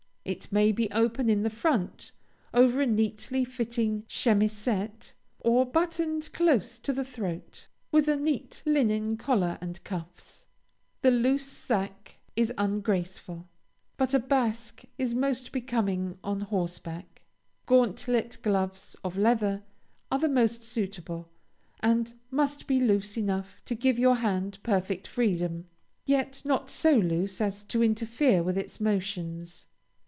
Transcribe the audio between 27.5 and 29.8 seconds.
to interfere with its motions.